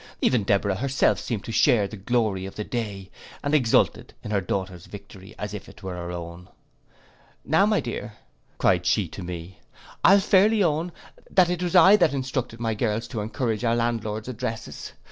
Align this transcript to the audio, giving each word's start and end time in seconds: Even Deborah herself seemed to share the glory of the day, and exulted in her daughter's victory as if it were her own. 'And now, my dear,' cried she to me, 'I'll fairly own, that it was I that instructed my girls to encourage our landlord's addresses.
Even 0.19 0.41
Deborah 0.41 0.73
herself 0.77 1.19
seemed 1.19 1.43
to 1.43 1.51
share 1.51 1.87
the 1.87 1.95
glory 1.95 2.47
of 2.47 2.55
the 2.55 2.63
day, 2.63 3.11
and 3.43 3.53
exulted 3.53 4.15
in 4.23 4.31
her 4.31 4.41
daughter's 4.41 4.87
victory 4.87 5.35
as 5.37 5.53
if 5.53 5.69
it 5.69 5.83
were 5.83 5.93
her 5.95 6.11
own. 6.11 6.47
'And 6.47 6.47
now, 7.51 7.67
my 7.67 7.81
dear,' 7.81 8.13
cried 8.57 8.83
she 8.87 9.07
to 9.09 9.21
me, 9.21 9.59
'I'll 10.03 10.19
fairly 10.19 10.63
own, 10.63 10.91
that 11.29 11.51
it 11.51 11.61
was 11.61 11.75
I 11.75 11.97
that 11.97 12.15
instructed 12.15 12.59
my 12.59 12.73
girls 12.73 13.07
to 13.09 13.21
encourage 13.21 13.63
our 13.63 13.75
landlord's 13.75 14.27
addresses. 14.27 14.93